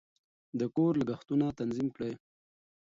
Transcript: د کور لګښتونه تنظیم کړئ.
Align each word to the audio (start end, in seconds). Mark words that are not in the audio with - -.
د 0.59 0.61
کور 0.75 0.93
لګښتونه 1.01 1.45
تنظیم 1.59 1.87
کړئ. 1.95 2.13